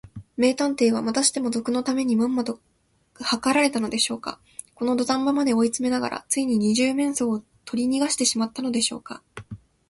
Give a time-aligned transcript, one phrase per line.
[0.35, 2.59] 名探偵は、またしても賊のためにまんまと
[3.13, 4.39] はかられたのでしょうか。
[4.73, 9.21] このどたん場まで追いつめながら、ついに二十面相をとりにがしてしまったのでしょうか。